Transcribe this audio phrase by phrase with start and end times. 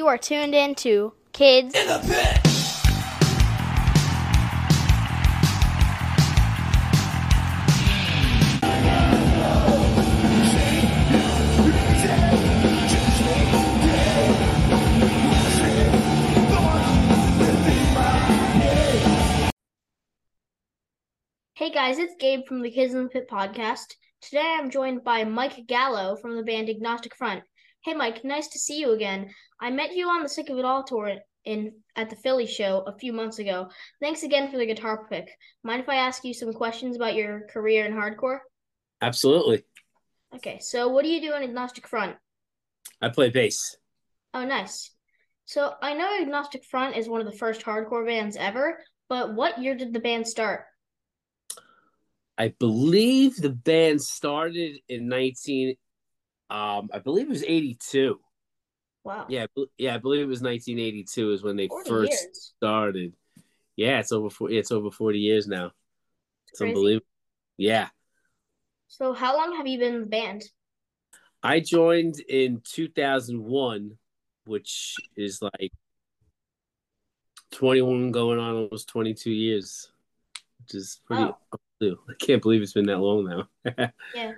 [0.00, 2.40] You are tuned in to Kids In the pit.
[21.52, 23.96] Hey guys, it's Gabe from the Kids in the Pit podcast.
[24.22, 27.42] Today I'm joined by Mike Gallo from the band Agnostic Front.
[27.82, 29.30] Hey Mike, nice to see you again.
[29.58, 31.14] I met you on the Sick of It All tour
[31.46, 33.70] in at the Philly show a few months ago.
[34.02, 35.30] Thanks again for the guitar pick.
[35.62, 38.40] Mind if I ask you some questions about your career in hardcore?
[39.00, 39.64] Absolutely.
[40.34, 42.16] Okay, so what do you do in Agnostic Front?
[43.00, 43.76] I play bass.
[44.34, 44.90] Oh, nice.
[45.46, 48.78] So I know Agnostic Front is one of the first hardcore bands ever,
[49.08, 50.64] but what year did the band start?
[52.36, 55.76] I believe the band started in 19
[56.50, 58.18] um I believe it was 82.
[59.04, 59.26] Wow.
[59.28, 59.46] Yeah,
[59.78, 62.52] yeah, I believe it was 1982 is when they first years.
[62.56, 63.14] started.
[63.76, 65.72] Yeah, it's over for it's over 40 years now.
[66.48, 66.70] It's Crazy.
[66.70, 67.06] unbelievable.
[67.56, 67.88] Yeah.
[68.88, 70.42] So how long have you been in the band?
[71.42, 73.96] I joined in 2001,
[74.44, 75.72] which is like
[77.52, 79.90] 21 going on almost 22 years,
[80.60, 81.38] which is pretty Wow.
[81.82, 83.92] I can't believe it's been that long now.
[84.14, 84.32] Yeah.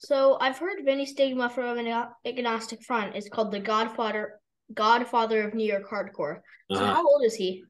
[0.00, 4.40] So I've heard Vinnie Stigma from Agno- Agnostic Front is called the Godfather
[4.72, 6.40] Godfather of New York hardcore.
[6.70, 6.94] So Uh-huh.
[6.94, 7.64] how old is he?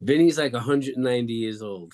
[0.00, 1.92] Vinnie's like 190 years old.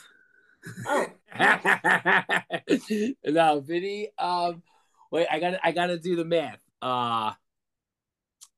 [0.86, 1.06] Oh,
[3.24, 4.10] no, Vinnie.
[4.18, 4.62] Um,
[5.10, 6.60] wait, I got to I got to do the math.
[6.82, 7.32] Uh,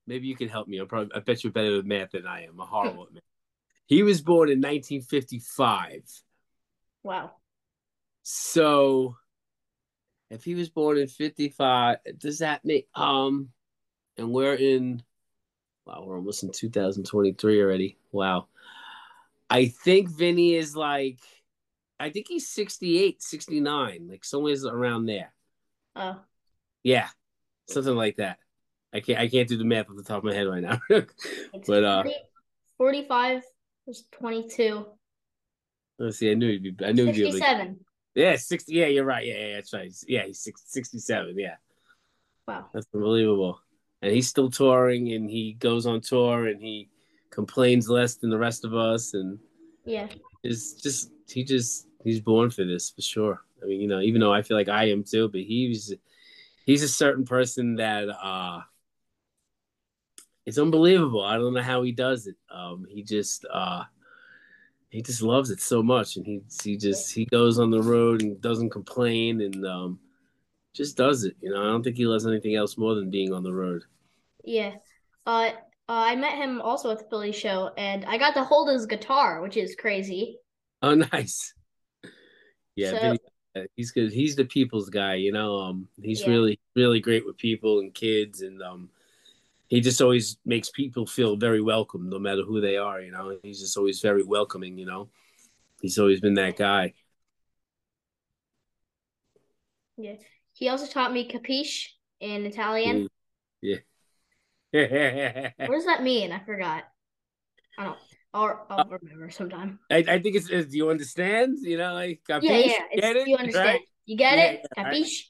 [0.06, 0.78] maybe you can help me.
[0.78, 2.54] I'm probably I bet you're better with math than I am.
[2.54, 3.22] I'm a horrible at math.
[3.86, 6.02] He was born in 1955.
[7.04, 7.30] wow.
[8.22, 9.16] So,
[10.30, 13.48] if he was born in 55, does that make um?
[14.16, 15.02] And we're in.
[15.86, 17.96] Wow, we're almost in 2023 already.
[18.12, 18.48] Wow.
[19.48, 21.18] I think Vinnie is like,
[21.98, 25.32] I think he's 68, 69, like somewhere around there.
[25.96, 26.20] Oh,
[26.82, 27.08] Yeah,
[27.68, 28.38] something like that.
[28.92, 30.80] I can't, I can't do the math off the top of my head right now.
[31.66, 32.04] but uh,
[32.76, 33.42] 45
[33.86, 34.86] was 22.
[35.98, 36.30] let's see.
[36.30, 36.84] I knew he'd be.
[36.84, 37.32] I knew he'd be.
[37.32, 37.80] 67.
[38.18, 38.72] Yeah, 60.
[38.72, 39.24] Yeah, you're right.
[39.26, 39.92] Yeah, yeah, that's right.
[40.06, 41.38] Yeah, he's six, 67.
[41.38, 41.56] Yeah.
[42.46, 42.66] Wow.
[42.72, 43.60] That's unbelievable.
[44.02, 46.88] And he's still touring and he goes on tour and he
[47.30, 49.38] complains less than the rest of us and
[49.84, 50.08] Yeah.
[50.42, 53.42] is just he just he's born for this for sure.
[53.62, 55.92] I mean, you know, even though I feel like I am too, but he's
[56.64, 58.60] he's a certain person that uh
[60.46, 61.22] it's unbelievable.
[61.22, 62.36] I don't know how he does it.
[62.50, 63.84] Um he just uh
[64.90, 68.22] he just loves it so much and he he just he goes on the road
[68.22, 69.98] and doesn't complain and um
[70.74, 71.34] just does it.
[71.40, 73.82] You know, I don't think he loves anything else more than being on the road.
[74.44, 74.74] Yeah.
[75.26, 75.52] Uh, uh,
[75.88, 79.40] I met him also at the Philly show, and I got to hold his guitar,
[79.42, 80.38] which is crazy.
[80.82, 81.52] Oh, nice.
[82.76, 84.12] Yeah, So- Vinnie, he's good.
[84.12, 85.56] He's the people's guy, you know.
[85.56, 86.28] Um, he's Yeah.
[86.28, 88.88] really, really great with people and kids, and um,
[89.68, 93.00] he just always makes people feel very welcome, no matter who they are.
[93.00, 94.78] You know, he's just always very welcoming.
[94.78, 95.08] You know,
[95.80, 96.94] he's always been that guy.
[99.98, 100.14] Yeah.
[100.54, 101.88] He also taught me capiche
[102.20, 103.04] in Italian.
[103.04, 103.08] Mm.
[103.60, 103.78] Yeah.
[105.58, 106.32] What does that mean?
[106.32, 106.84] I forgot.
[107.78, 107.98] I don't.
[108.34, 109.78] I'll, I'll uh, remember sometime.
[109.90, 110.70] I, I think it's, it's.
[110.70, 111.58] Do you understand?
[111.60, 112.42] You know, like capiche?
[112.42, 112.82] Yeah, yeah.
[112.92, 113.28] It's, Get it?
[113.28, 113.66] you understand?
[113.66, 113.80] Right?
[114.04, 114.66] You get Yeah, it?
[114.76, 115.04] right.
[115.04, 115.22] Capiche?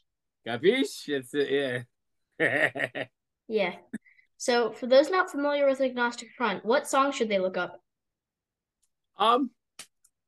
[0.46, 1.06] Capiche?
[1.08, 1.86] That's it.
[2.40, 3.04] Yeah.
[3.50, 3.72] Yeah.
[4.38, 7.82] So, for those not familiar with Agnostic Front, what song should they look up?
[9.18, 9.50] Um,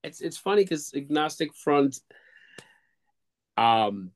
[0.03, 2.00] it's it's funny because agnostic front,
[3.56, 4.10] um,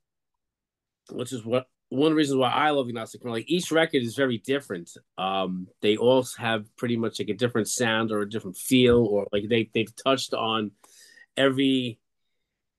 [1.11, 3.37] which is what one of the reasons why I love agnostic front.
[3.37, 4.91] Like each record is very different.
[5.17, 9.29] Um, they all have pretty much like a different sound or a different feel, or
[9.33, 10.73] like they they've touched on
[11.37, 12.01] every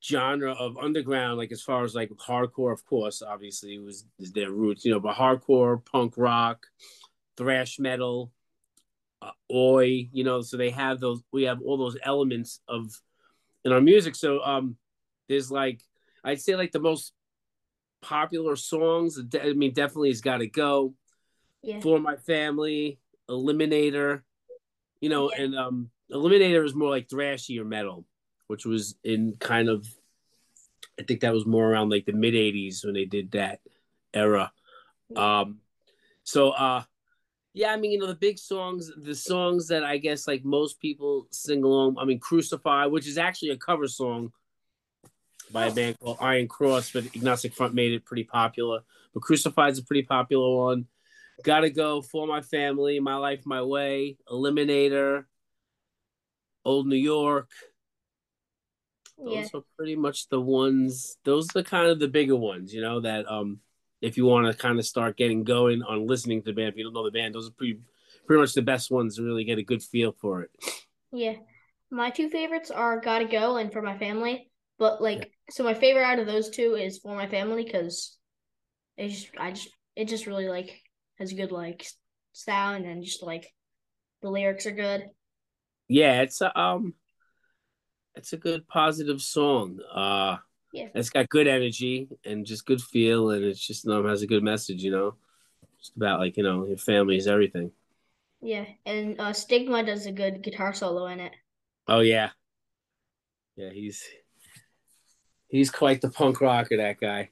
[0.03, 1.38] genre of underground.
[1.38, 5.00] Like as far as like hardcore, of course, obviously was is their roots, you know,
[5.00, 6.66] but hardcore, punk rock,
[7.38, 8.31] thrash metal
[9.22, 12.91] uh, oi you know so they have those we have all those elements of
[13.64, 14.76] in our music so um
[15.28, 15.82] there's like
[16.23, 17.14] i'd say like the most
[18.02, 20.93] popular songs i mean definitely has got to go
[21.64, 21.79] Yeah.
[21.79, 22.99] for my family
[23.29, 24.22] eliminator
[25.02, 25.43] you know Yeah.
[25.43, 28.05] and um eliminator is more like thrashy or metal
[28.47, 29.87] which was in kind of
[30.99, 33.59] i think that was more around like the mid 80s when they did that
[34.14, 34.52] era
[35.16, 35.59] um
[36.23, 36.84] so uh
[37.55, 40.81] yeah, I mean, you know, the big songs, the songs that I guess like most
[40.81, 41.96] people sing along.
[41.97, 44.34] I mean, Crucify, which is actually a cover song
[45.52, 48.81] by a band called Iron Cross, but Agnostic Front made it pretty popular.
[49.13, 50.87] But Crucify is a pretty popular one.
[51.43, 55.23] Gotta Go, For My Family, My Life, My Way, Eliminator,
[56.66, 57.49] Old New York.
[59.17, 59.59] Those Yeah.
[59.59, 61.17] are pretty much the ones.
[61.23, 62.99] Those are kind of the bigger ones, you know.
[62.99, 63.61] That um,
[64.02, 66.78] if you want to kind of start getting going on listening to the band, if
[66.78, 67.80] you don't know the band, those are pretty
[68.26, 70.52] pretty much the best ones to really get a good feel for it.
[71.12, 71.36] Yeah.
[71.92, 74.50] My two favorites are Gotta Go and For My Family.
[74.78, 78.18] But like so my favorite out of those two is For My Family because
[78.97, 80.82] it just I just it just really like
[81.18, 81.86] has a good like
[82.34, 83.53] sound and just like
[84.22, 85.06] the lyrics are good.
[85.88, 86.94] Yeah, it's a um,
[88.16, 89.80] it's a good positive song.
[89.94, 90.38] Uh,
[90.75, 90.89] Yeah.
[90.93, 94.43] it's got good energy and just good feel, and it's just um, has a good
[94.43, 95.16] message, you know.
[95.79, 97.72] Just about like you know your family is everything.
[98.41, 98.66] Yeah.
[98.85, 101.31] And uh Stigma does a good guitar solo in it.
[101.87, 102.31] Oh yeah,
[103.55, 103.69] yeah.
[103.69, 104.03] He's
[105.47, 107.29] he's quite the punk rocker, that guy.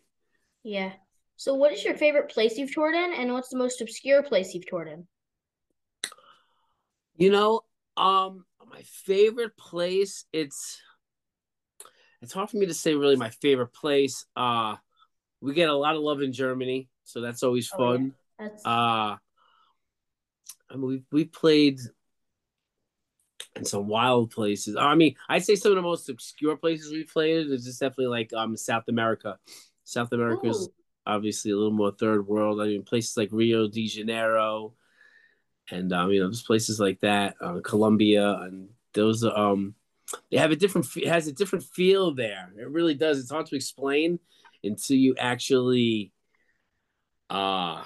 [0.64, 0.94] Yeah.
[1.36, 4.54] So what is your favorite place you've toured in and what's the most obscure place
[4.54, 5.06] you've toured in?
[7.18, 7.62] You know,
[7.98, 10.26] um, my favorite place.
[10.32, 10.80] It's
[12.24, 14.26] it's hard for me to say really my favorite place.
[14.36, 14.78] Uh,
[15.42, 17.92] we get a lot of love in Germany, so that's always Oh, yeah.
[17.92, 18.14] fun.
[18.40, 19.18] That's Uh,
[20.70, 21.80] I mean, we we played
[23.56, 24.76] in some wild places.
[24.76, 28.08] I mean, I'd say some of the most obscure places we played is just definitely
[28.08, 29.38] like um South America.
[29.84, 30.70] South America is
[31.06, 32.62] obviously a little more third world.
[32.62, 34.74] I mean, places like Rio de Janeiro,
[35.72, 39.76] and um, you know, just places like that, uh, Colombia, and those um,
[40.32, 42.52] they have a different it has a different feel there.
[42.58, 43.20] It really does.
[43.20, 44.20] It's hard to explain
[44.64, 46.12] until you actually
[47.30, 47.84] uh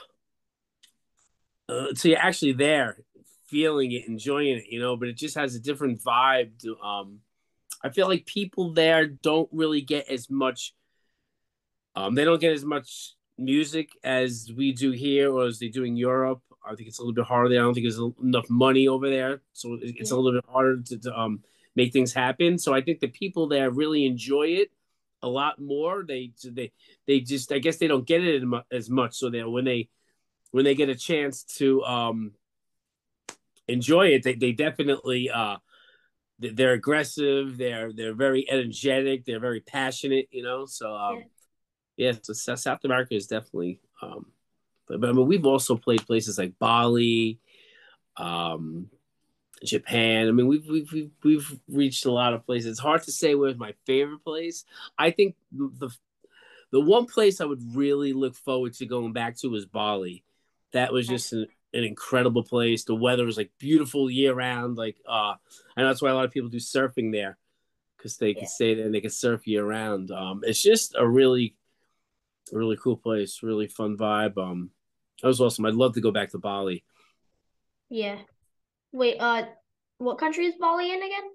[1.69, 2.97] uh, so you're actually there
[3.47, 7.19] feeling it enjoying it you know but it just has a different vibe to, um
[7.83, 10.73] i feel like people there don't really get as much
[11.95, 15.83] um they don't get as much music as we do here or as they do
[15.83, 18.49] in europe i think it's a little bit harder there i don't think there's enough
[18.49, 21.41] money over there so it- it's a little bit harder to, to um
[21.77, 22.57] make things happen.
[22.57, 24.69] So i think the people there really enjoy it
[25.21, 26.03] a lot more.
[26.05, 26.71] They they
[27.07, 29.13] they just i guess they don't get it as much.
[29.15, 29.89] So that when they
[30.51, 32.33] when they get a chance to um
[33.67, 35.57] enjoy it they, they definitely uh
[36.39, 37.57] they- they're aggressive.
[37.57, 39.25] They're they're very energetic.
[39.25, 40.65] They're very passionate you know?
[40.65, 41.15] So um
[41.97, 44.31] yeah, so South South America is definitely um
[44.87, 47.39] but, but I mean we've also played places like Bali
[48.17, 48.89] um
[49.63, 53.11] Japan I mean we've we've we've, we've reached a lot of places it's hard to
[53.11, 54.65] say where's my favorite place
[54.97, 55.89] I think the
[56.71, 60.23] the one place I would really look forward to going back to is Bali
[60.73, 62.83] that was just an, an incredible place.
[62.83, 64.77] The weather was like beautiful year round.
[64.77, 65.35] Like, uh,
[65.75, 67.37] and that's why a lot of people do surfing there
[67.97, 70.11] because they can stay there and they can surf year round.
[70.11, 71.55] Um, it's just a really,
[72.51, 73.41] really cool place.
[73.41, 74.37] Really fun vibe.
[74.37, 74.71] Um,
[75.21, 75.65] that was awesome.
[75.65, 76.83] I'd love to go back to Bali.
[77.89, 78.17] Yeah.
[78.97, 79.45] Wait, uh
[79.99, 81.29] what country is Bali in again?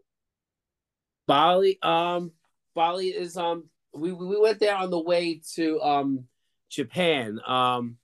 [1.29, 2.33] Bali, um,
[2.75, 3.65] Bali is um,
[3.95, 6.25] we we went there on the way to um
[6.69, 7.39] Japan.
[7.47, 7.99] Um,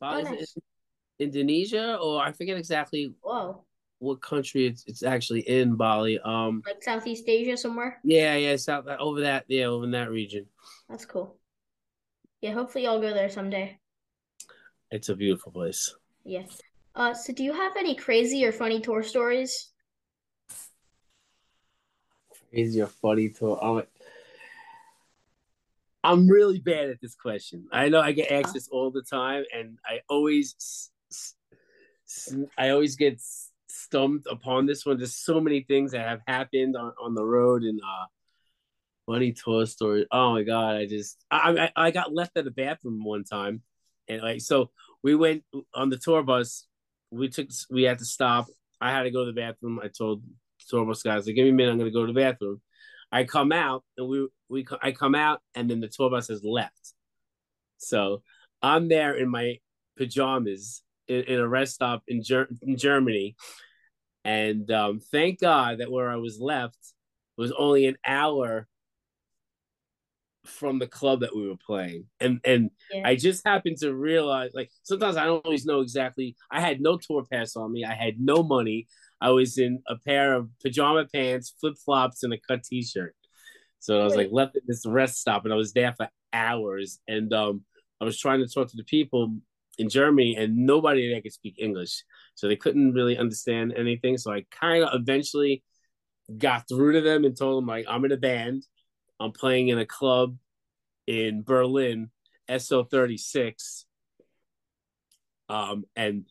[0.00, 0.56] Bali Oh, is nice.
[1.18, 3.64] in Indonesia or I forget exactly Whoa.
[3.98, 6.20] what country it's, it's actually in Bali.
[6.20, 7.98] Um, Like Southeast Asia somewhere?
[8.04, 10.46] Yeah, yeah, south over that, yeah, over in that region.
[10.88, 11.36] That's cool.
[12.40, 13.78] Yeah, hopefully I'll go there someday.
[14.90, 15.94] It's a beautiful place.
[16.24, 16.44] Yeah.
[16.94, 19.72] Uh, so do you have any crazy or funny tour stories?
[22.50, 23.58] Crazy or funny tour?
[23.62, 23.82] I'm,
[26.04, 27.66] I'm really bad at this question.
[27.72, 30.90] I know I get asked this all the time, and I always,
[32.56, 33.20] I always get
[33.68, 34.98] stumped upon this one.
[34.98, 38.06] There's so many things that have happened on, on the road, and uh,
[39.06, 40.06] funny tour stories.
[40.12, 43.62] Oh my god, I just, I, I I got left at the bathroom one time,
[44.06, 44.70] and like so
[45.02, 46.66] we went on the tour bus.
[47.14, 48.46] We took, we had to stop.
[48.80, 49.80] I had to go to the bathroom.
[49.82, 50.22] I told
[50.70, 52.60] bus guys, like, give me a minute, I'm gonna go to the bathroom.
[53.12, 56.42] I come out and we we I come out and then the tour bus has
[56.42, 56.94] left.
[57.78, 58.22] So
[58.62, 59.58] I'm there in my
[59.96, 63.36] pajamas in, in a rest stop in, Ger- in Germany,
[64.24, 66.78] and um, thank God that where I was left
[67.36, 68.66] was only an hour
[70.44, 73.02] from the club that we were playing, and and Yeah.
[73.06, 76.36] I just happened to realize like sometimes I don't always know exactly.
[76.50, 77.84] I had no tour pass on me.
[77.84, 78.86] I had no money.
[79.20, 83.14] I was in a pair of pajama pants, flip flops, and a cut t shirt.
[83.78, 87.00] So I was like left at this rest stop, and I was there for hours.
[87.08, 87.64] And um,
[88.00, 89.36] I was trying to talk to the people
[89.78, 94.18] in Germany, and nobody there could speak English, so they couldn't really understand anything.
[94.18, 95.62] So I kind of eventually
[96.38, 98.66] got through to them and told them like I'm in a band,
[99.20, 100.36] I'm playing in a club
[101.06, 102.10] in Berlin,
[102.48, 103.84] SO36,
[105.48, 106.24] Um, and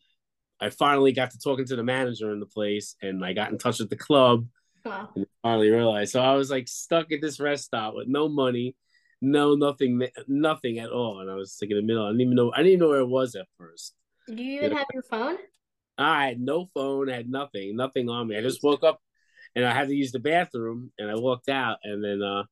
[0.60, 3.58] I finally got to talking to the manager in the place, and I got in
[3.58, 4.46] touch with the club.
[4.84, 5.08] Wow.
[5.16, 6.12] And finally realized.
[6.12, 8.76] So I was like stuck at this rest stop with no money,
[9.20, 11.20] no nothing, nothing at all.
[11.20, 12.04] And I was like in the middle.
[12.04, 12.52] I didn't even know.
[12.52, 13.94] I didn't even know where it was at first.
[14.26, 14.78] Did you even Yeah.
[14.78, 15.38] have your phone?
[15.96, 18.36] I had no phone, I had nothing, nothing on me.
[18.36, 19.00] I just woke up
[19.54, 22.42] and I had to use the bathroom and I walked out and then uh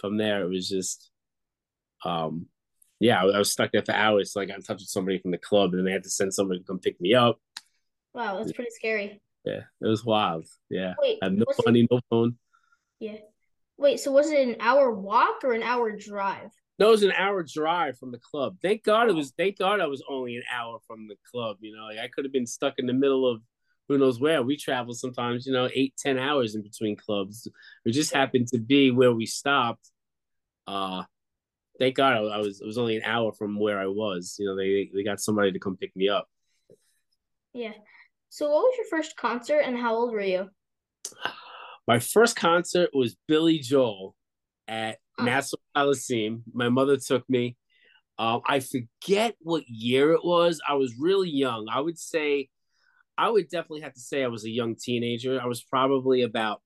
[0.00, 1.10] from there it was just
[2.04, 2.46] um
[3.00, 4.32] yeah, I, was stuck there for hours.
[4.32, 6.10] So I got in touch with somebody from the club and then they had to
[6.10, 7.40] send somebody to come pick me up.
[8.12, 9.22] Wow, that's pretty scary.
[9.44, 10.46] Yeah, it was wild.
[10.68, 10.94] Yeah.
[11.00, 12.36] Wait, I had no was it- money, no phone.
[13.00, 13.16] yeah.
[13.78, 16.50] Wait, so was it an hour walk or an hour drive?
[16.78, 18.56] No, it was an hour drive from the club.
[18.60, 21.56] Thank God it was thank God I was only an hour from the club.
[21.60, 23.40] You know, like I could have been stuck in the middle of
[23.90, 24.40] who knows where.
[24.40, 27.48] We travel sometimes, you know, eight, ten hours in between clubs.
[27.84, 29.90] We just happened to be where we stopped.
[30.66, 31.02] Uh
[31.80, 34.36] thank God I, I was it was only an hour from where I was.
[34.38, 36.28] You know, they they got somebody to come pick me up.
[37.52, 37.72] Yeah.
[38.28, 40.48] So what was your first concert and how old were you?
[41.88, 44.14] My first concert was Billy Joel
[44.68, 45.26] at Huh.
[45.26, 46.44] Nassau Coliseum.
[46.52, 47.56] My mother took me.
[48.18, 50.60] Um, I forget what year it was.
[50.66, 51.66] I was really young.
[51.68, 52.48] I would say,
[53.20, 55.38] I would definitely have to say I was a young teenager.
[55.38, 56.62] I was probably about,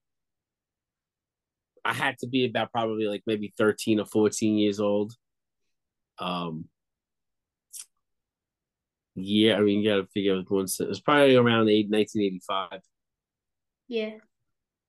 [1.83, 5.11] I had to be about probably like maybe 13 or 14 years old.
[6.17, 6.69] Um,
[9.15, 12.79] yeah, I mean, you gotta figure it was, it was probably around eight, 1985.
[13.89, 14.11] Yeah.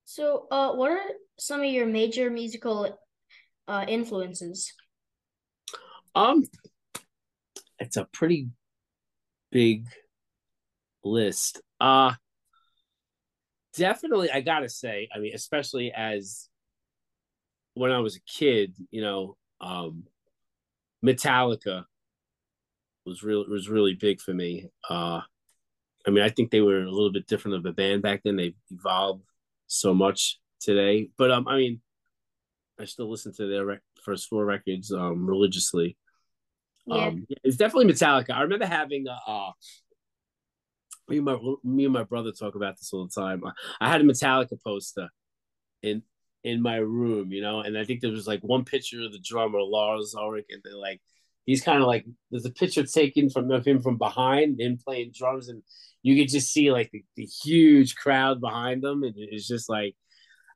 [0.04, 1.00] So, uh, what are
[1.36, 2.96] some of your major musical
[3.66, 4.72] uh influences?
[6.14, 6.44] Um,
[7.80, 8.50] it's a pretty
[9.50, 9.88] big
[11.06, 11.60] list.
[11.80, 12.12] Uh
[13.76, 16.48] definitely I gotta say, I mean, especially as
[17.74, 20.04] when I was a kid, you know, um
[21.04, 21.84] Metallica
[23.04, 24.68] was real was really big for me.
[24.88, 25.20] Uh
[26.06, 28.36] I mean, I think they were a little bit different of a band back then.
[28.36, 29.24] They've evolved
[29.66, 31.10] so much today.
[31.16, 31.80] But um I mean,
[32.80, 35.96] I still listen to their rec- first four records um religiously.
[36.86, 37.06] Yeah.
[37.06, 38.30] Um, it's definitely Metallica.
[38.30, 39.50] I remember having a, uh,
[41.08, 43.42] me and my me and my brother talk about this all the time.
[43.80, 45.08] I had a Metallica poster
[45.82, 46.02] in
[46.44, 49.18] in my room, you know, and I think there was like one picture of the
[49.18, 51.00] drummer Lars Ulrich, and they're like,
[51.44, 55.12] he's kind of like there's a picture taken from of him from behind, him playing
[55.14, 55.62] drums, and
[56.02, 59.96] you could just see like the, the huge crowd behind them, and it's just like,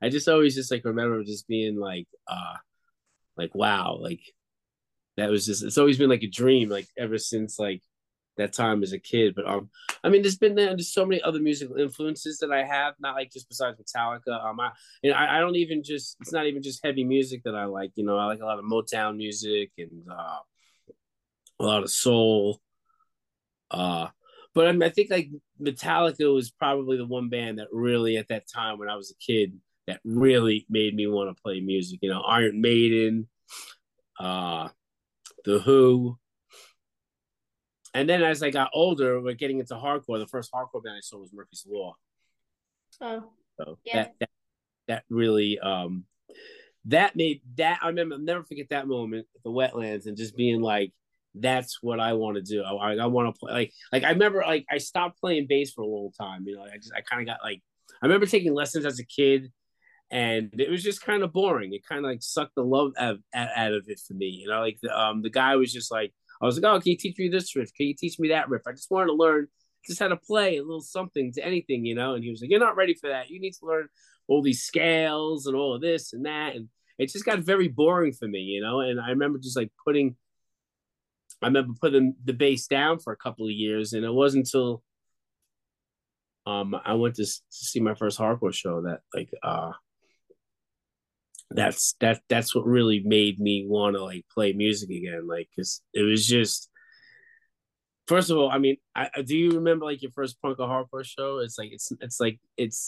[0.01, 2.55] I just always just like remember just being like, uh,
[3.37, 4.21] like wow, like
[5.17, 7.81] that was just it's always been like a dream like ever since like
[8.41, 9.69] that time as a kid but um
[10.03, 13.31] i mean there's been there's so many other musical influences that i have not like
[13.31, 14.69] just besides metallica um i
[15.01, 17.65] you know I, I don't even just it's not even just heavy music that i
[17.65, 20.39] like you know i like a lot of motown music and uh
[21.59, 22.59] a lot of soul
[23.69, 24.07] uh
[24.53, 25.29] but I, mean, I think like
[25.61, 29.25] metallica was probably the one band that really at that time when i was a
[29.25, 29.53] kid
[29.87, 33.27] that really made me want to play music you know iron maiden
[34.19, 34.67] uh
[35.43, 36.17] the Who.
[37.93, 40.19] And then as I got older, we're getting into hardcore.
[40.19, 41.95] The first hardcore band I saw was Murphy's Law.
[43.01, 43.23] Oh,
[43.59, 44.03] So Yeah.
[44.03, 44.29] that, that
[44.87, 46.05] that really um
[46.85, 50.35] that made that I remember I'll never forget that moment at the wetlands and just
[50.35, 50.93] being like,
[51.35, 52.63] that's what I want to do.
[52.63, 55.81] I, I want to play like like I remember like I stopped playing bass for
[55.81, 56.43] a long time.
[56.45, 57.61] You know, I just I kind of got like
[58.01, 59.51] I remember taking lessons as a kid
[60.11, 61.73] and it was just kind of boring.
[61.73, 64.27] It kind of like sucked the love out, out of it for me.
[64.27, 66.91] You know, like the um the guy was just like, I was like, oh, can
[66.91, 67.73] you teach me this riff?
[67.73, 68.63] Can you teach me that riff?
[68.67, 69.47] I just wanted to learn
[69.85, 72.15] just how to play a little something to anything, you know.
[72.15, 73.29] And he was like, you're not ready for that.
[73.29, 73.87] You need to learn
[74.27, 78.13] all these scales and all of this and that, and it just got very boring
[78.13, 78.79] for me, you know.
[78.79, 80.15] And I remember just like putting,
[81.41, 84.83] I remember putting the bass down for a couple of years, and it wasn't until
[86.45, 89.71] um I went to, to see my first hardcore show that like uh
[91.55, 95.81] that's that that's what really made me want to like play music again like because
[95.93, 96.69] it was just
[98.07, 101.05] first of all i mean I, do you remember like your first punk or hardcore
[101.05, 101.39] show?
[101.39, 102.87] It's like it's it's like it's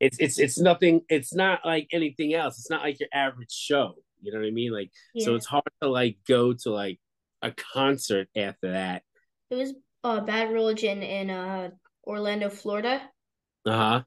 [0.00, 2.58] it's it's it's nothing it's not like anything else.
[2.58, 4.72] It's not like your average show you know what i mean?
[4.72, 6.98] Like so it's hard to like go to like
[7.42, 9.02] a concert after that.
[9.50, 11.70] It was uh Bad Religion in uh
[12.04, 13.02] Orlando, Florida.
[13.64, 14.02] uh-huh.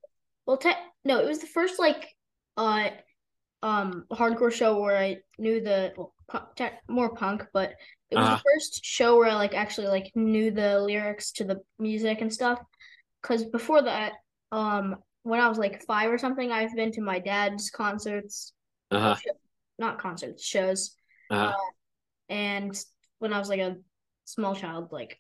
[0.46, 0.72] Well, te
[1.06, 2.16] no, it was the first like
[2.58, 2.90] uh
[3.62, 6.14] um hardcore show where I knew the well,
[6.88, 7.74] more punk, but
[8.10, 8.36] it was Uh-huh.
[8.38, 12.34] the first show where I like actually like knew the lyrics to the music and
[12.34, 12.60] stuff.
[13.22, 14.14] Because before that,
[14.52, 18.54] um, when I was like five or something, I've been to my dad's concerts,
[18.92, 19.16] uh-huh
[19.78, 20.96] not concerts, shows.
[21.30, 21.54] uh-huh
[22.30, 22.78] And
[23.20, 23.78] when I was like a
[24.26, 25.20] small child, like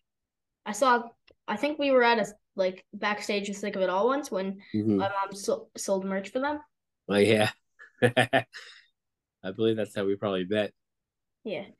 [0.65, 1.03] I saw.
[1.47, 4.61] I think we were at a like backstage with Sick of It All once when
[4.75, 4.97] Mhm.
[4.97, 6.59] my mom so- sold merch for them.
[7.07, 7.49] Oh yeah.
[9.43, 10.71] I believe that's how we probably bet.
[11.43, 11.65] Yeah.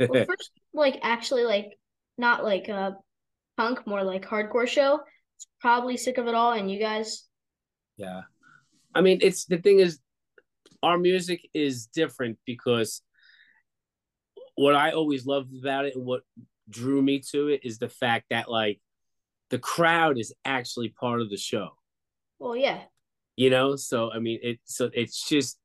[0.00, 1.78] Well, first, like actually, like
[2.18, 2.96] not like a
[3.56, 4.98] punk, more like hardcore show.
[5.36, 7.28] It's probably Sick of It All, and you guys.
[7.96, 8.22] Yeah.
[8.92, 10.00] I mean, it's the thing is,
[10.82, 13.02] our music is different because
[14.56, 16.22] what I always loved about it and what
[16.68, 18.80] drew me to it is the fact that like
[19.50, 21.70] the crowd is actually part of the show,
[22.38, 22.80] Well, yeah,
[23.36, 23.76] you know?
[23.76, 25.58] So, I mean, it, so it's just,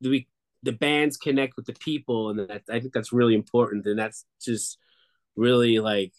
[0.00, 0.28] we,
[0.62, 3.86] the bands connect with the people and that, I think that's really important.
[3.86, 4.78] And that's just
[5.36, 6.12] really like,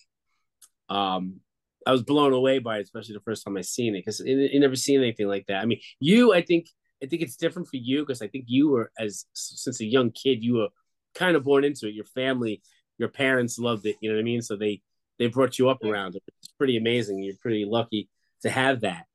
[0.90, 1.42] um,
[1.86, 4.60] I was blown away by it, especially the first time I seen it because you
[4.60, 5.62] never seen anything like that.
[5.62, 6.68] I mean, you, I think,
[7.02, 10.12] I think it's different for you because I think you were as since a young
[10.12, 10.70] kid, you were
[11.14, 11.94] kind of born into it.
[11.94, 12.62] Your family,
[12.98, 13.98] your parents loved it.
[14.02, 14.42] You know what I mean?
[14.42, 14.82] So they
[15.20, 16.24] they brought you up around it.
[16.40, 17.24] It's pretty amazing.
[17.24, 18.10] You're pretty lucky
[18.42, 19.06] to have that.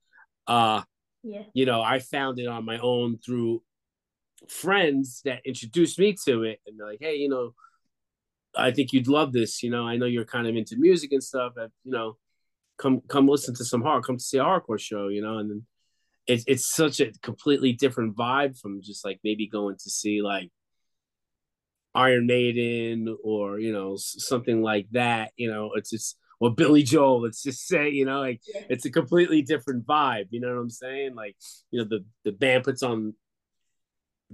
[0.46, 0.82] Uh,
[1.22, 3.62] yeah, you know, I found it on my own through
[4.48, 7.54] friends that introduced me to it, and they're like, "Hey, you know,
[8.56, 9.62] I think you'd love this.
[9.62, 11.52] You know, I know you're kind of into music and stuff.
[11.56, 12.16] But, you know,
[12.78, 15.08] come come listen to some hard, come to see a hardcore show.
[15.08, 15.66] You know, and then
[16.26, 20.50] it's it's such a completely different vibe from just like maybe going to see like
[21.94, 25.32] Iron Maiden or you know something like that.
[25.36, 27.22] You know, it's just or Billy Joel.
[27.22, 28.62] Let's just say, you know, like Yeah.
[28.68, 30.26] it's a completely different vibe.
[30.30, 31.14] You know what I'm saying?
[31.14, 31.36] Like,
[31.70, 33.14] you know, the the band puts on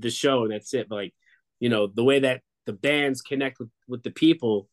[0.01, 0.89] the show and that's it.
[0.89, 1.15] But like,
[1.61, 4.69] you know, the way that the bands connect with with the people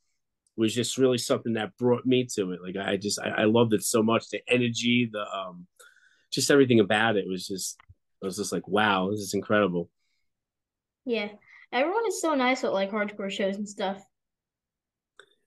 [0.58, 2.60] was just really something that brought me to it.
[2.64, 4.30] Like, I just I, I loved it so much.
[4.30, 5.68] The energy, the um,
[6.32, 7.78] just everything about it was just.
[8.24, 9.90] I was just like, wow, this is incredible.
[11.06, 11.30] yeah.
[11.72, 14.04] Everyone is so nice at like hardcore shows and stuff.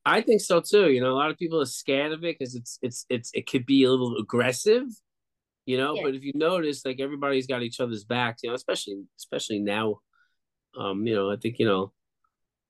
[0.05, 0.91] I think so too.
[0.91, 3.47] You know, a lot of people are scared of it because it's it's it's it
[3.49, 4.85] could be a little aggressive,
[5.69, 5.95] you know.
[5.95, 6.03] Yeah.
[6.03, 9.99] But if you notice, like everybody's got each other's backs, you know, especially especially now.
[10.75, 11.93] Um, you know, I think you know,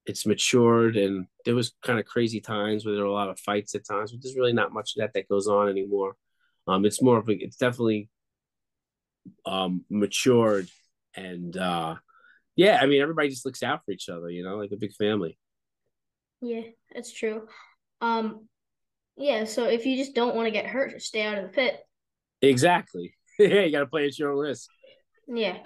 [0.05, 3.39] it's matured, and there was kind of crazy times where there were a lot of
[3.39, 6.17] fights at times, but there's really not much of that that goes on anymore.
[6.67, 8.09] Um, it's more of a, it's definitely
[9.47, 10.69] um matured,
[11.15, 11.95] and uh,
[12.57, 14.93] yeah, I mean, everybody just looks out for each other, you know, like a big
[14.95, 15.39] family.
[16.41, 17.47] Yeah, that's true.
[18.01, 18.49] Um,
[19.17, 19.45] yeah.
[19.45, 21.81] So if you just don't want to get hurt, stay out of the pit.
[22.43, 23.15] Exactly.
[23.39, 24.69] yeah, you got to play at your own risk.
[25.27, 25.59] Yeah.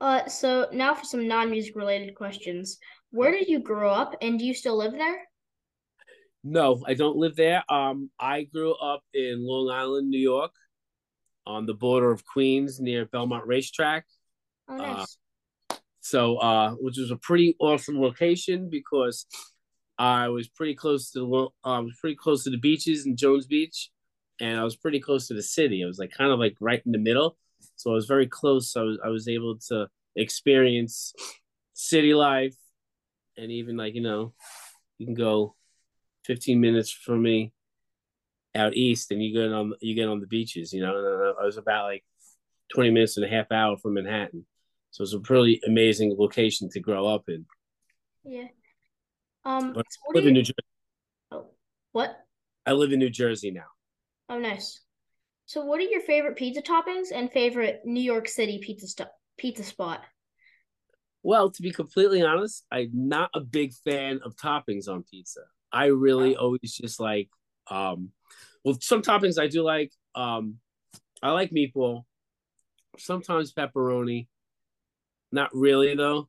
[0.00, 2.78] Uh, so now for some non-music related questions.
[3.10, 5.22] Where did you grow up, and do you still live there?
[6.44, 7.64] No, I don't live there.
[7.72, 10.52] Um, I grew up in Long Island, New York,
[11.46, 14.04] on the border of Queens near Belmont Racetrack.
[14.68, 15.16] Oh, nice.
[16.00, 19.26] So, uh, which was a pretty awesome location because
[19.98, 23.46] I was pretty close to the I was pretty close to the beaches in Jones
[23.46, 23.90] Beach,
[24.40, 25.82] and I was pretty close to the city.
[25.82, 27.36] I was like kind of like right in the middle,
[27.76, 28.72] so I was very close.
[28.72, 31.12] So I was, I was able to experience
[31.74, 32.56] city life,
[33.36, 34.34] and even like you know,
[34.98, 35.54] you can go
[36.24, 37.52] 15 minutes from me
[38.54, 40.72] out east, and you get on you get on the beaches.
[40.72, 42.04] You know, and I was about like
[42.74, 44.46] 20 minutes and a half hour from Manhattan.
[44.90, 47.46] So it's a pretty amazing location to grow up in.
[48.24, 48.48] Yeah.
[49.44, 50.54] Um, But I live do in New Jersey.
[51.30, 51.46] oh,
[51.92, 52.24] what?
[52.66, 53.66] I live in New Jersey now.
[54.28, 54.80] Oh, nice.
[55.46, 59.64] So what are your favorite pizza toppings and favorite New York City pizza st pizza
[59.64, 60.02] spot?
[61.22, 65.40] Well, to be completely honest, I'm not a big fan of toppings on pizza.
[65.72, 66.40] I really Oh.
[66.40, 67.28] always just like
[67.70, 68.12] um
[68.64, 70.58] well some toppings I do like um
[71.22, 72.04] I like meatball,
[72.98, 74.28] sometimes pepperoni.
[75.32, 76.28] Not really though.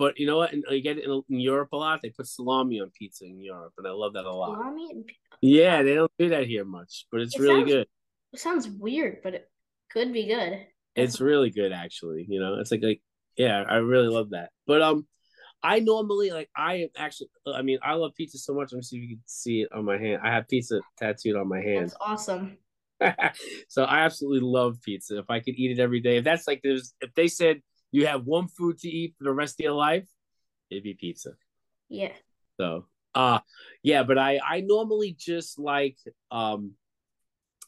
[0.00, 0.54] But you know what?
[0.54, 2.00] And you get it in, in Europe a lot.
[2.02, 4.56] They put salami on pizza in Europe, and I love that a lot.
[4.56, 7.70] Salami and pi- Yeah, they don't do that here much, but it's It really sounds-
[7.72, 7.86] good.
[8.32, 9.50] It sounds weird, but it
[9.90, 10.66] could be good.
[10.96, 12.24] It's really good actually.
[12.26, 13.02] You know, it's like like
[13.36, 14.52] yeah, I really love that.
[14.66, 15.06] But um
[15.62, 18.72] I normally like I am actually I mean I love pizza so much.
[18.72, 20.22] Let me see if you can see it on my hand.
[20.24, 21.90] I have pizza tattooed on my hand.
[21.90, 22.56] That's awesome.
[23.68, 25.18] so I absolutely love pizza.
[25.18, 26.16] If I could eat it every day.
[26.18, 27.60] If that's like there's if they said
[27.92, 30.08] you have one food to eat for the rest of your life,
[30.70, 31.30] it'd be pizza.
[31.88, 32.12] Yeah.
[32.60, 33.40] So uh
[33.82, 35.96] yeah, but I I normally just like
[36.30, 36.72] um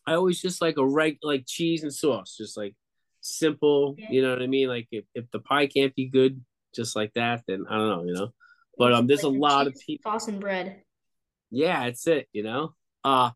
[0.07, 2.75] I always just like a reg like cheese and sauce, just like
[3.21, 4.07] simple, Yeah.
[4.11, 4.69] you know what I mean?
[4.69, 8.05] Like if, if the pie can't be good just like that, then I don't know,
[8.05, 8.33] you know.
[8.79, 10.83] But um there's a lot of people sauce and bread.
[11.51, 12.75] yeah, it's it, you know.
[13.05, 13.31] Uh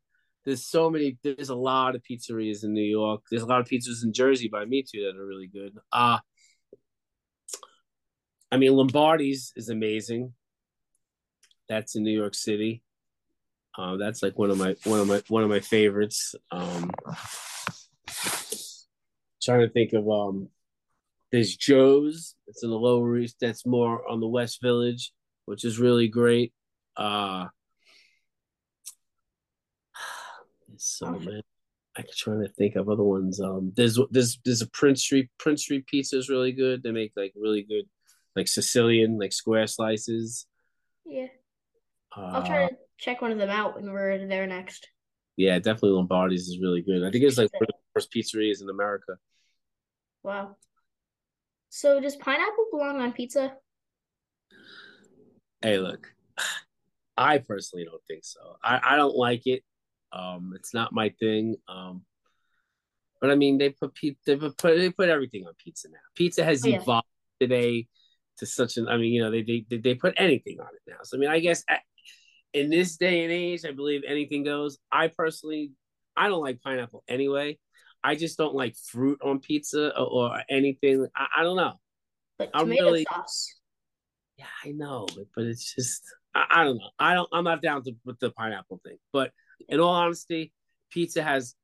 [0.45, 3.23] there's so many there's a lot of pizzerias in New York.
[3.31, 5.77] There's a lot of pizzas in Jersey by me too that are really good.
[5.93, 6.19] Uh
[8.57, 10.33] I mean Lombardi's is amazing.
[11.69, 12.83] That's in New York City.
[13.77, 16.35] Uh, that's like one of my one of my one of my favorites.
[16.51, 16.91] Um,
[19.43, 20.49] trying to think of um,
[21.31, 22.35] there's Joe's.
[22.47, 23.37] It's in the Lower East.
[23.43, 25.13] That's more on the West Village,
[25.45, 26.55] which is really great.
[26.97, 27.49] Uh,
[30.79, 31.43] so man,
[31.95, 33.39] I'm trying to think of other ones.
[33.39, 36.83] Um, there's there's there's a Prince Street Prince Street pizza is really good.
[36.83, 37.85] They make like really good,
[38.37, 40.47] like Sicilian, like square slices.
[41.05, 41.29] Yeah.
[42.15, 44.89] I'll try to check one of them out when we're there next.
[45.37, 47.05] Yeah, definitely Lombardi's is really good.
[47.05, 49.17] I think it's like one of the first pizzerias in America.
[50.23, 50.57] Wow.
[51.69, 53.55] So does pineapple belong on pizza?
[55.61, 56.07] Hey, look,
[57.19, 58.57] I personally don't think so.
[58.63, 59.63] I, I don't like it.
[60.13, 61.57] Um, it's not my thing.
[61.69, 62.03] Um,
[63.21, 65.99] but I mean, they put they put they put everything on pizza now.
[66.15, 66.77] Pizza has oh, yeah.
[66.77, 67.07] evolved
[67.41, 67.89] today
[68.39, 68.89] to such an.
[68.89, 70.99] I mean, you know, they they they put anything on it now.
[71.05, 71.65] So I mean, I guess
[72.53, 74.79] in this day and age, I believe anything goes.
[74.91, 75.73] I personally,
[76.17, 77.59] I don't like pineapple anyway.
[78.03, 81.07] I just don't like fruit on pizza or, or anything.
[81.15, 81.75] I, I, don't know.
[82.39, 83.57] But I'm tomato really, sauce.
[84.39, 86.03] Yeah, I know, but, but it's just
[86.35, 86.91] I, I, don't know.
[86.99, 87.29] I don't.
[87.33, 88.99] I'm not down to, with the pineapple thing.
[89.13, 89.33] But
[89.69, 90.53] in all honesty,
[90.91, 91.55] pizza has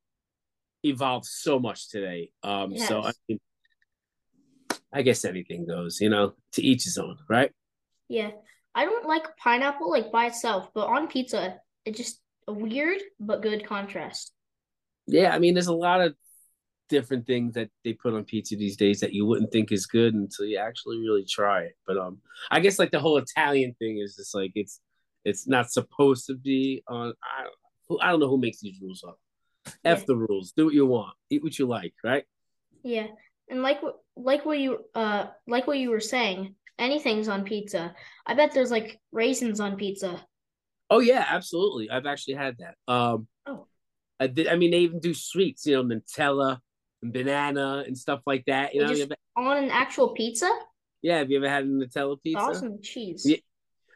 [0.82, 2.32] evolved so much today.
[2.42, 2.88] Um, yes.
[2.88, 3.38] so I mean,
[4.92, 6.00] I guess anything goes.
[6.00, 7.50] You know, to each his own, right?
[8.08, 8.30] Yeah.
[8.74, 13.42] I don't like pineapple like by itself, but on pizza, it's just a weird but
[13.42, 14.32] good contrast.
[15.06, 16.14] Yeah, I mean, there's a lot of
[16.88, 20.14] different things that they put on pizza these days that you wouldn't think is good
[20.14, 21.76] until you actually really try it.
[21.86, 22.18] But um,
[22.50, 24.80] I guess like the whole Italian thing is just like it's
[25.24, 27.14] it's not supposed to be on.
[27.22, 27.44] I
[27.88, 29.18] don't, I don't know who makes these rules up.
[29.84, 30.04] F yeah.
[30.06, 30.52] the rules.
[30.52, 31.14] Do what you want.
[31.30, 31.94] Eat what you like.
[32.02, 32.24] Right.
[32.82, 33.06] Yeah,
[33.52, 33.80] and like
[34.16, 37.94] like what you uh like what you were saying, anything's on pizza.
[38.26, 40.24] I bet there's like raisins on pizza.
[40.90, 41.90] Oh yeah, absolutely.
[41.90, 42.74] I've actually had that.
[42.92, 43.66] Um, oh,
[44.18, 44.48] I did.
[44.48, 45.66] I mean, they even do sweets.
[45.66, 46.58] You know, Nutella
[47.02, 48.74] and banana and stuff like that.
[48.74, 50.50] You know, just on an actual pizza.
[51.02, 52.40] Yeah, have you ever had a Nutella pizza?
[52.40, 53.24] Awesome cheese.
[53.26, 53.36] Yeah.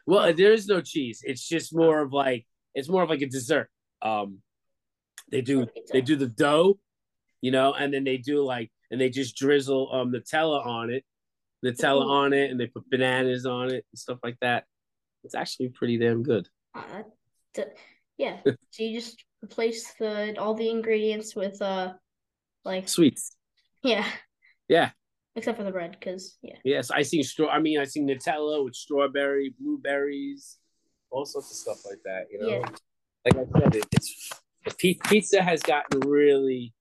[0.05, 1.21] Well, there is no cheese.
[1.23, 3.69] It's just more of like it's more of like a dessert.
[4.03, 4.39] Um,
[5.31, 6.77] they do they do the dough,
[7.41, 11.03] you know, and then they do like and they just drizzle um Nutella on it,
[11.65, 12.09] Nutella Ooh.
[12.09, 14.65] on it, and they put bananas on it and stuff like that.
[15.23, 16.47] It's actually pretty damn good.
[16.73, 17.03] Uh,
[18.17, 18.37] yeah.
[18.45, 21.93] so you just replace the all the ingredients with uh
[22.65, 23.35] like sweets.
[23.83, 24.05] Yeah.
[24.67, 24.91] Yeah.
[25.35, 26.55] Except for the bread, because yeah.
[26.63, 27.49] Yes, I see straw.
[27.49, 30.57] I mean, I see Nutella with strawberry, blueberries,
[31.11, 32.25] all sorts of stuff like that.
[32.31, 32.69] You know, yeah.
[33.25, 34.31] like I said, it, it's
[34.79, 36.73] pizza has gotten really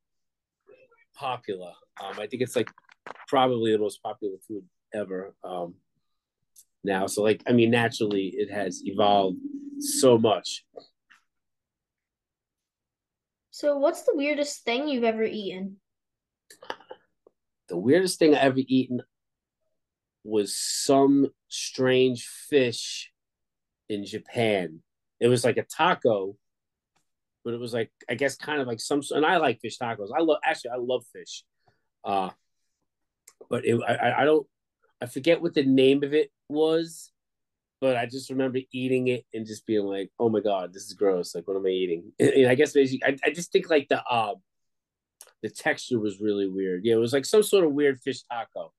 [1.17, 1.73] popular.
[2.03, 2.71] Um, I think it's like
[3.29, 5.75] probably the most popular food ever um,
[6.85, 7.07] now.
[7.07, 9.39] So, like, I mean, naturally, it has evolved
[9.79, 10.65] so much.
[13.51, 15.79] So, what's the weirdest thing you've ever eaten?
[17.69, 19.03] The weirdest thing I ever eaten
[20.25, 23.13] was some strange fish
[23.89, 24.81] in Japan.
[25.21, 26.37] It was like a taco,
[27.47, 29.01] but it was like I guess kind of like some.
[29.13, 30.09] And I like fish tacos.
[30.15, 31.45] I love actually I love fish.
[32.05, 32.31] Uh,
[33.49, 34.45] but it, I I don't
[35.01, 37.13] I forget what the name of it was,
[37.81, 40.95] but I just remember eating it and just being like, "Oh my god, this is
[40.95, 41.37] gross!
[41.37, 44.03] Like, what am I eating?" And I guess basically, I, I just think like the
[44.05, 44.35] uh,
[45.45, 46.85] the texture was really weird.
[46.85, 48.73] Yeah, it was like some sort of weird fish taco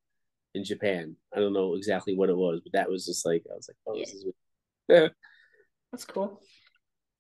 [0.54, 1.16] in Japan.
[1.34, 3.78] I don't know exactly what it was, but that was just like I was like,
[3.88, 4.04] "Oh, yeah.
[4.04, 4.26] this is
[4.90, 5.12] weird."
[5.94, 6.42] That's cool.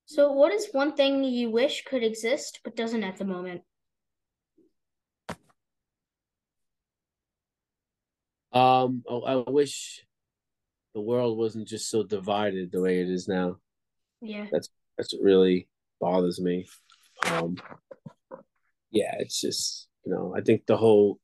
[0.07, 3.61] So, what is one thing you wish could exist but doesn't at the moment?
[8.53, 10.05] Um, oh, I wish
[10.95, 13.57] the world wasn't just so divided the way it is now.
[14.21, 14.47] Yeah.
[14.49, 15.67] That's that's what really
[15.99, 16.67] bothers me.
[17.25, 17.57] Um
[18.89, 21.19] yeah, it's just, you know, I think the whole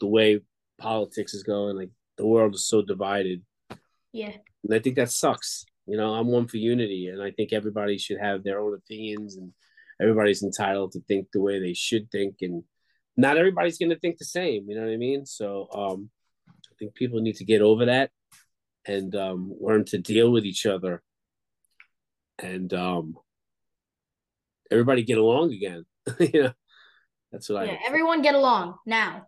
[0.00, 0.40] the way
[0.76, 3.42] politics is going, like the world is so divided.
[4.12, 4.32] Yeah.
[4.64, 5.64] And I think that sucks.
[5.88, 9.36] You know, I'm one for unity and I think everybody should have their own opinions
[9.36, 9.52] and
[10.00, 12.62] everybody's entitled to think the way they should think and
[13.16, 15.26] not everybody's going to think the same, you know what I mean?
[15.26, 16.10] So um
[16.48, 18.10] I think people need to get over that
[18.86, 21.02] and um, learn to deal with each other
[22.38, 23.16] and um,
[24.70, 25.84] everybody get along again.
[26.20, 26.52] you know,
[27.32, 27.78] that's what yeah, I.
[27.86, 29.26] everyone get along now.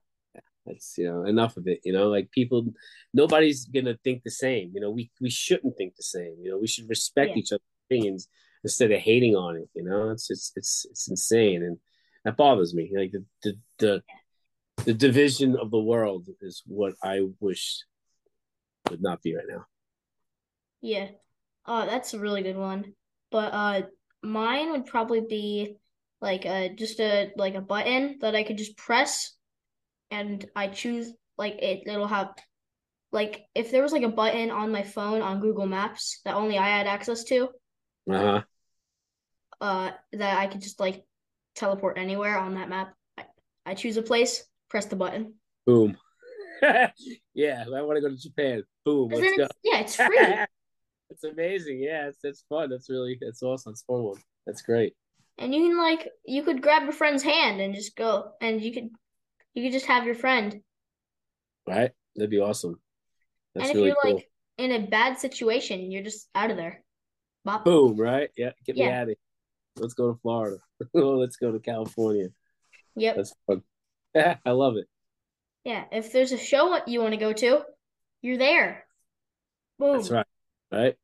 [0.67, 1.81] That's you know enough of it.
[1.85, 2.67] You know, like people,
[3.15, 4.73] nobody's gonna think the same.
[4.75, 6.37] You know, we we shouldn't think the same.
[6.43, 7.37] You know, we should respect yeah.
[7.37, 8.29] each other's opinions
[8.63, 9.69] instead of hating on it.
[9.75, 11.79] You know, it's it's it's it's insane, and
[12.25, 12.93] that bothers me.
[12.95, 14.03] Like the the the,
[14.85, 17.85] the division of the world is what I wish
[18.91, 19.65] would not be right now.
[20.81, 21.09] Yeah.
[21.67, 22.95] Uh that's a really good one.
[23.31, 23.83] But uh
[24.23, 25.77] mine would probably be
[26.21, 29.35] like a just a like a button that I could just press
[30.11, 32.35] and I choose like it it'll have
[33.13, 36.59] like if there was like a button on my phone on Google Maps that only
[36.59, 37.49] I had access to,
[38.09, 38.43] Uh-huh.
[39.61, 41.05] uh that I could just like
[41.55, 42.95] teleport anywhere on that map.
[43.19, 43.25] I,
[43.67, 45.35] I choose a place, press the button.
[45.67, 45.97] Boom.
[47.35, 48.63] yeah, I want to go to Japan.
[48.85, 49.11] Boom.
[49.11, 49.45] Let's go.
[49.45, 50.45] it's, yeah, it's free.
[51.13, 51.83] It's amazing.
[51.83, 52.71] Yeah, it's that's fun.
[52.71, 53.73] That's really that's awesome.
[53.73, 54.21] It's a fun one.
[54.47, 54.95] That's great.
[55.39, 58.73] And you can like you could grab your friend's hand and just go and you
[58.73, 58.91] could
[59.55, 60.61] you could just have your friend.
[61.67, 61.91] Right?
[62.17, 62.81] That'd be awesome.
[63.55, 64.15] That's and if really you're cool.
[64.15, 66.83] like in a bad situation, you're just out of there.
[67.45, 67.65] Bop.
[67.65, 68.31] Boom, right?
[68.37, 69.17] Yeah, get me out of here.
[69.77, 70.59] Let's go to Florida.
[70.95, 72.29] Let's go to California.
[72.97, 73.17] Yep.
[73.17, 73.63] That's fun.
[74.45, 74.87] I love it.
[75.65, 75.85] Yeah.
[75.93, 77.63] If there's a show you want to go to,
[78.23, 78.85] you're there.
[79.79, 79.97] Boom.
[79.97, 80.27] That's right.
[80.71, 80.97] Right?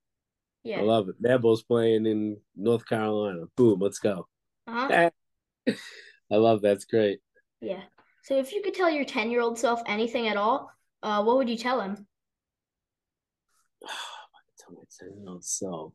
[0.63, 0.81] Yeah.
[0.81, 1.23] I love it.
[1.23, 3.45] Madball's playing in North Carolina.
[3.57, 4.27] Boom, let's go.
[4.67, 5.11] Uh-huh.
[5.69, 6.73] I love that.
[6.73, 7.21] It's great.
[7.61, 7.83] Yeah.
[8.27, 10.69] So if you could tell your 10-year-old self anything at all,
[11.01, 11.93] uh, what would you tell him?
[13.85, 15.93] I can tell my ten year old self.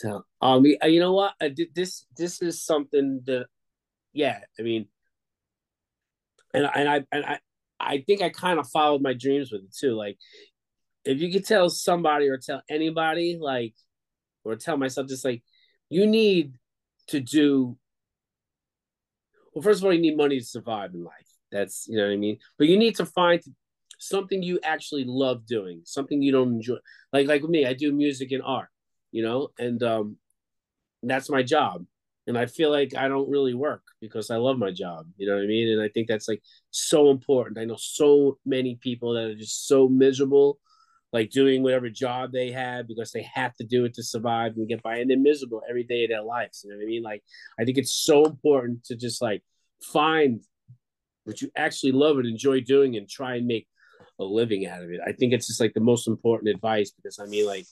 [0.00, 3.46] Tell um you know what did this this is something that
[4.12, 4.88] yeah I mean
[6.52, 7.38] and and I and I
[7.78, 10.18] I think I kind of followed my dreams with it too like
[11.04, 13.74] if you could tell somebody or tell anybody like
[14.42, 15.44] or tell myself just like
[15.88, 16.54] you need
[17.08, 17.76] to do
[19.54, 21.28] well first of all you need money to survive in life.
[21.50, 22.38] That's you know what I mean?
[22.58, 23.42] But you need to find
[23.98, 26.76] something you actually love doing something you don't enjoy.
[27.12, 28.68] Like like me i do music and art
[29.12, 29.48] you know?
[29.58, 30.16] And um
[31.02, 31.84] that's my job.
[32.26, 35.34] And i feel like i don't really work because i love my job you know
[35.34, 35.68] what i mean?
[35.72, 37.58] And i think that's like so important.
[37.58, 40.58] I know so many people that are just so miserable
[41.12, 44.68] like doing whatever job they have because they have to do it to survive and
[44.68, 47.02] get by and they're miserable every day of their lives you know what i mean
[47.02, 47.22] like
[47.60, 49.42] i think it's so important to just like
[49.82, 50.40] find
[51.24, 53.66] what you actually love and enjoy doing and try and make
[54.18, 55.00] a living out of it.
[55.06, 57.66] I think it's just like the most important advice because I mean, like,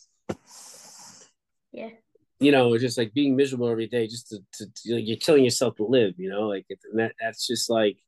[1.73, 1.91] Yeah.
[2.39, 5.17] you know, it's just like being miserable every day, just to, to, to like, you're
[5.17, 7.99] killing yourself to live, you know, like it, that that's just like,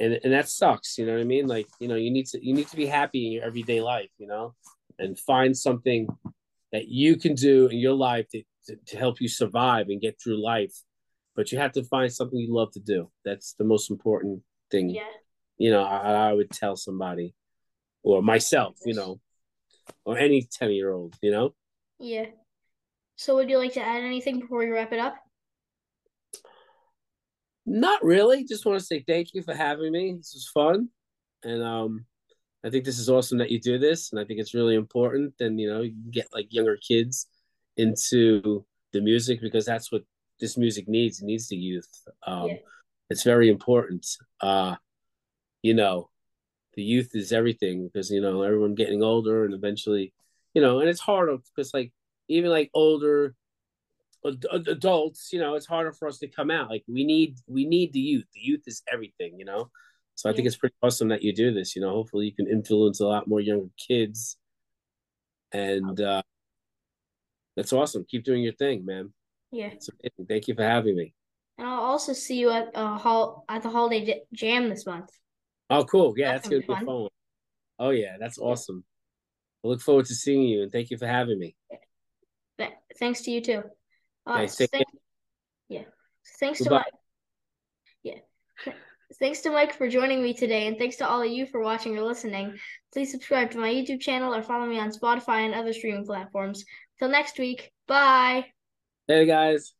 [0.00, 1.46] and and that sucks, you know what I mean?
[1.46, 4.10] Like, you know, you need to you need to be happy in your everyday life,
[4.18, 4.54] you know,
[4.98, 6.08] and find something
[6.72, 10.20] that you can do in your life to, to, to help you survive and get
[10.22, 10.74] through life.
[11.36, 13.10] But you have to find something you love to do.
[13.24, 15.02] That's the most important thing Yeah.
[15.58, 17.34] you know, I, I would tell somebody
[18.02, 19.20] or myself, you know,
[20.04, 21.54] or any 10 year old, you know?
[21.98, 22.26] Yeah.
[23.16, 25.16] So would you like to add anything before we wrap it up?
[27.66, 28.44] Not really.
[28.44, 30.14] Just want to say thank you for having me.
[30.16, 30.88] This was fun.
[31.42, 32.06] And um,
[32.64, 34.12] I think this is awesome that you do this.
[34.12, 35.34] And I think it's really important.
[35.40, 37.26] And, you know, you can get like younger kids
[37.76, 40.02] into the music because that's what
[40.40, 41.20] this music needs.
[41.20, 41.88] It needs the youth.
[42.26, 42.56] Um, Yeah.
[43.10, 44.06] It's very important.
[44.40, 44.76] Uh,
[45.62, 46.08] you know,
[46.74, 50.12] the youth is everything because, you know, everyone getting older and eventually,
[50.54, 51.92] you know, and it's hard because, like,
[52.28, 53.34] even like older
[54.24, 56.70] adults, you know, it's harder for us to come out.
[56.70, 58.24] Like we need we need the youth.
[58.34, 59.70] The youth is everything, you know.
[60.16, 61.74] So I think it's pretty awesome that you do this.
[61.74, 64.36] You know, hopefully you can influence a lot more younger kids,
[65.52, 66.22] and uh,
[67.56, 68.06] that's awesome.
[68.08, 69.12] Keep doing your thing, man.
[69.50, 69.70] Yeah.
[70.28, 71.14] Thank you for having me.
[71.58, 75.10] And I'll also see you at uh hall at the holiday J- jam this month.
[75.70, 76.14] Oh, cool.
[76.16, 76.86] Yeah, That's that's gonna be fun.
[76.86, 77.08] fun.
[77.78, 78.84] Oh yeah, that's awesome.
[79.64, 81.56] I look forward to seeing you, and thank you for having me.
[82.98, 83.62] Thanks to you too.
[84.26, 84.56] Uh, Thanks.
[84.56, 84.86] Thank-
[85.68, 85.82] yeah.
[86.40, 86.84] Thanks to Mike.
[88.02, 88.18] Yeah.
[89.20, 91.96] Thanks to Mike for joining me today, and thanks to all of you for watching
[91.96, 92.58] or listening.
[92.92, 96.64] Please subscribe to my YouTube channel or follow me on Spotify and other streaming platforms.
[96.98, 98.46] Till next week, bye.
[99.06, 99.74] Hey guys.